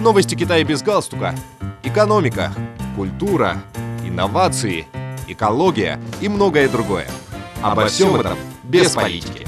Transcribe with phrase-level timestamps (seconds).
[0.00, 1.34] Новости Китая без галстука.
[1.82, 2.52] Экономика,
[2.94, 3.56] культура,
[4.04, 4.86] инновации,
[5.26, 7.08] экология и многое другое.
[7.62, 9.44] Обо всем этом без политики.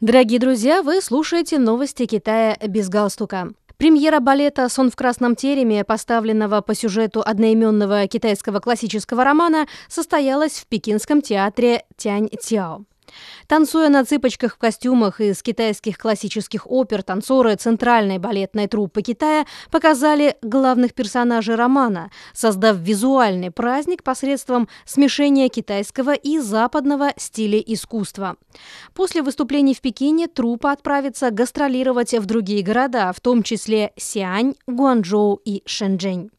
[0.00, 3.52] Дорогие друзья, вы слушаете новости Китая без галстука.
[3.76, 10.66] Премьера балета «Сон в красном тереме», поставленного по сюжету одноименного китайского классического романа, состоялась в
[10.66, 12.84] пекинском театре Тянь-Тяо.
[13.46, 20.36] Танцуя на цыпочках в костюмах из китайских классических опер, танцоры Центральной балетной труппы Китая показали
[20.42, 28.36] главных персонажей романа, создав визуальный праздник посредством смешения китайского и западного стиля искусства.
[28.94, 35.40] После выступлений в Пекине труппа отправится гастролировать в другие города, в том числе Сиань, Гуанчжоу
[35.44, 36.30] и Шэньчжэнь.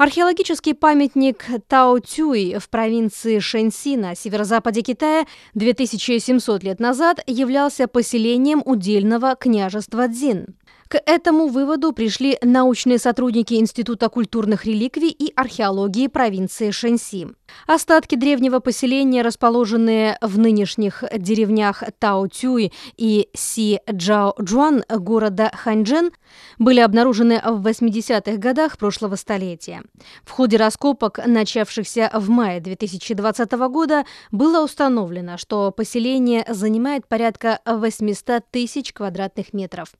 [0.00, 9.36] Археологический памятник Тао-Тюй в провинции Шэньси на северо-западе Китая 2700 лет назад являлся поселением удельного
[9.36, 10.56] княжества Цзин.
[10.90, 17.28] К этому выводу пришли научные сотрудники Института культурных реликвий и археологии провинции Шэньси.
[17.68, 26.10] Остатки древнего поселения, расположенные в нынешних деревнях Тао-Тюй и Си-Джао-Джуан города Ханьчжэн,
[26.58, 29.82] были обнаружены в 80-х годах прошлого столетия.
[30.24, 38.42] В ходе раскопок, начавшихся в мае 2020 года, было установлено, что поселение занимает порядка 800
[38.50, 39.92] тысяч квадратных метров.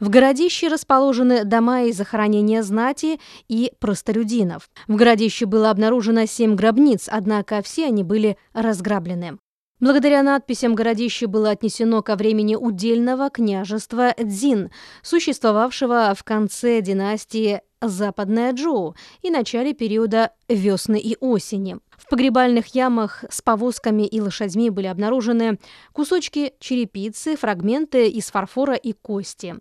[0.00, 4.70] В городище расположены дома и захоронения знати и простолюдинов.
[4.86, 9.38] В городище было обнаружено 7 гробниц, однако все они были разграблены.
[9.80, 14.70] Благодаря надписям городище было отнесено ко времени удельного княжества Дзин,
[15.02, 21.78] существовавшего в конце династии Западная Джоу и начале периода весны и осени.
[21.96, 25.58] В погребальных ямах с повозками и лошадьми были обнаружены
[25.92, 29.56] кусочки черепицы, фрагменты из фарфора и кости.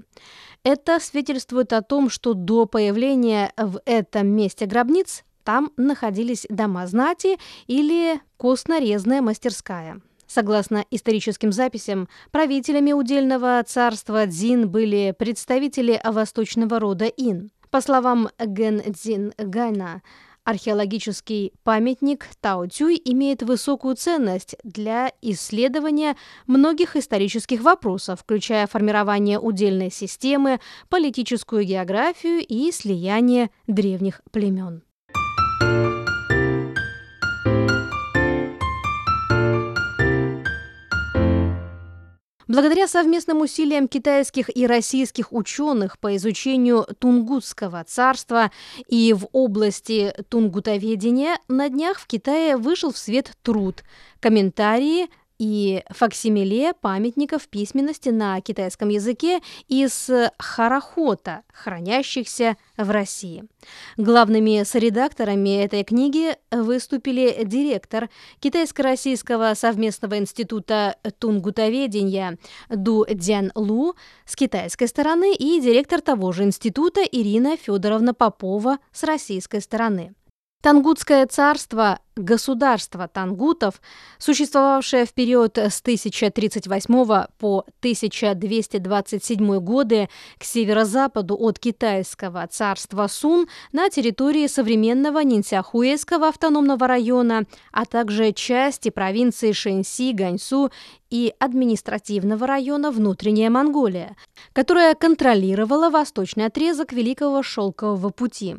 [0.70, 7.38] Это свидетельствует о том, что до появления в этом месте гробниц там находились дома знати
[7.68, 10.02] или костнорезная мастерская.
[10.28, 17.50] Согласно историческим записям, правителями удельного царства Дзин были представители восточного рода Ин.
[17.72, 20.02] По словам Ген Цзин Гайна,
[20.48, 26.16] археологический памятник Тао-Цюй имеет высокую ценность для исследования
[26.46, 34.87] многих исторических вопросов, включая формирование удельной системы, политическую географию и слияние древних племен.
[42.48, 48.52] Благодаря совместным усилиям китайских и российских ученых по изучению Тунгусского царства
[48.88, 53.84] и в области тунгутоведения на днях в Китае вышел в свет труд.
[54.22, 55.08] «Комментарии
[55.40, 63.46] и факсимиле памятников письменности на китайском языке из Харахота, хранящихся в России.
[63.98, 68.10] Главными соредакторами этой книги выступили директор
[68.40, 72.38] Китайско-российского совместного института тунгутоведения
[72.70, 79.04] Ду Дзян Лу с китайской стороны и директор того же института Ирина Федоровна Попова с
[79.04, 80.14] российской стороны.
[80.62, 83.80] Тангутское царство, государство тангутов,
[84.18, 90.10] существовавшее в период с 1038 по 1227 годы
[90.40, 98.90] к северо-западу от китайского царства Сун на территории современного Нинцяхуэйского автономного района, а также части
[98.90, 100.72] провинции Шэньси, Ганьсу
[101.12, 104.18] и административного района Внутренняя Монголия,
[104.54, 108.56] которая контролировала восточный отрезок Великого Шелкового пути.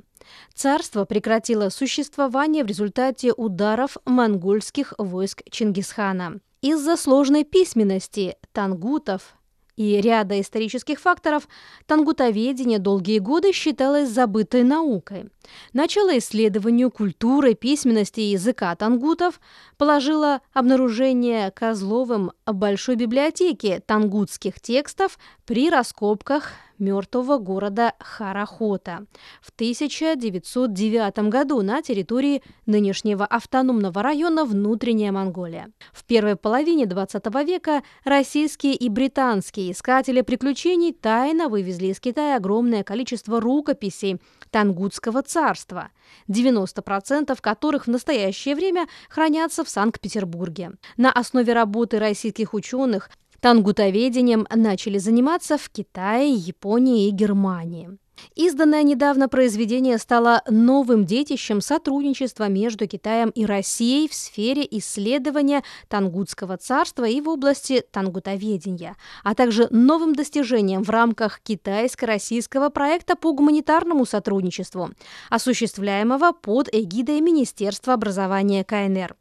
[0.54, 6.40] Царство прекратило существование в результате ударов монгольских войск Чингисхана.
[6.60, 9.36] Из-за сложной письменности тангутов
[9.78, 11.48] и ряда исторических факторов
[11.86, 15.30] тангутоведение долгие годы считалось забытой наукой.
[15.72, 19.40] Начало исследованию культуры, письменности и языка тангутов
[19.76, 25.16] положило обнаружение Козловым большой библиотеки тангутских текстов
[25.46, 29.06] при раскопках мертвого города Харахота
[29.40, 35.70] в 1909 году на территории нынешнего автономного района Внутренняя Монголия.
[35.92, 42.84] В первой половине XX века российские и британские искатели приключений тайно вывезли из Китая огромное
[42.84, 44.20] количество рукописей
[44.50, 45.90] Тангутского царства,
[46.28, 50.72] 90% которых в настоящее время хранятся в Санкт-Петербурге.
[50.96, 53.10] На основе работы российских ученых
[53.40, 57.99] Тангутоведением начали заниматься в Китае, Японии и Германии.
[58.35, 66.56] Изданное недавно произведение стало новым детищем сотрудничества между Китаем и Россией в сфере исследования Тангутского
[66.56, 74.05] царства и в области тангутоведения, а также новым достижением в рамках китайско-российского проекта по гуманитарному
[74.05, 74.91] сотрудничеству,
[75.31, 79.14] осуществляемого под эгидой Министерства образования КНР.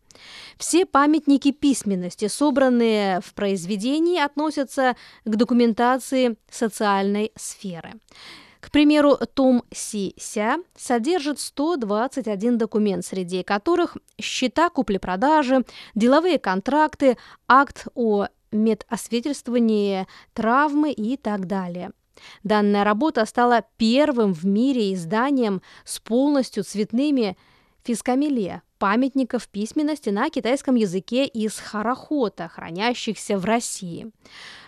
[0.57, 7.93] Все памятники письменности, собранные в произведении, относятся к документации социальной сферы.
[8.59, 15.63] К примеру, том Си-Ся содержит 121 документ, среди которых счета купли-продажи,
[15.95, 17.17] деловые контракты,
[17.47, 21.91] акт о медосвидетельствовании травмы и так далее.
[22.43, 27.37] Данная работа стала первым в мире изданием с полностью цветными
[27.83, 34.11] фискамеле памятников письменности на китайском языке из харахота, хранящихся в России.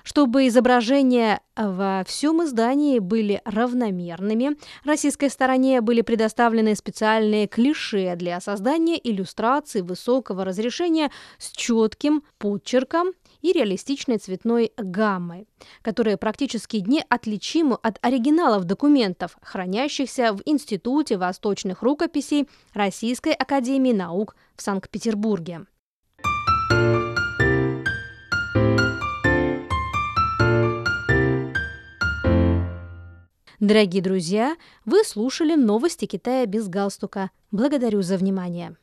[0.04, 9.00] Чтобы изображения во всем издании были равномерными, российской стороне были предоставлены специальные клише для создания
[9.02, 13.12] иллюстраций высокого разрешения с четким подчерком
[13.42, 15.48] и реалистичной цветной гаммой,
[15.82, 24.36] которые практически не отличимы от оригиналов документов, хранящихся в Институте восточных рукописей Российской академии наук
[24.56, 25.66] в Санкт-Петербурге.
[33.60, 37.30] Дорогие друзья, вы слушали новости Китая без галстука.
[37.52, 38.78] Благодарю за внимание.